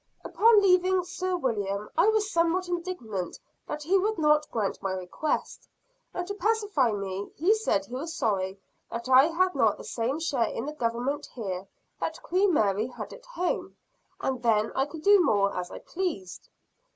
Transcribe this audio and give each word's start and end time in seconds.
"Upon 0.25 0.63
leaving 0.63 1.03
Sir 1.03 1.37
William, 1.37 1.87
I 1.95 2.07
was 2.07 2.31
somewhat 2.31 2.67
indignant 2.67 3.37
that 3.67 3.83
he 3.83 3.99
would 3.99 4.17
not 4.17 4.49
grant 4.49 4.81
my 4.81 4.93
request. 4.93 5.69
And 6.11 6.25
to 6.25 6.33
pacify 6.33 6.91
me, 6.91 7.29
he 7.35 7.53
said 7.53 7.85
he 7.85 7.93
was 7.93 8.11
sorry 8.15 8.59
that 8.89 9.07
I 9.07 9.27
had 9.27 9.53
not 9.53 9.77
the 9.77 9.83
same 9.83 10.19
share 10.19 10.47
in 10.49 10.65
the 10.65 10.73
government 10.73 11.27
here, 11.27 11.67
that 11.99 12.19
Queen 12.23 12.51
Mary 12.51 12.87
had 12.87 13.13
at 13.13 13.27
home 13.27 13.77
and 14.19 14.41
then 14.41 14.71
I 14.73 14.87
could 14.87 15.03
do 15.03 15.21
more 15.23 15.55
as 15.55 15.69
I 15.69 15.77
pleased." 15.77 16.49